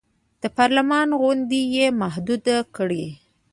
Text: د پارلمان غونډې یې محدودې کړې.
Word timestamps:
د 0.41 0.43
پارلمان 0.57 1.09
غونډې 1.21 1.61
یې 1.75 1.85
محدودې 2.01 2.57
کړې. 2.75 3.05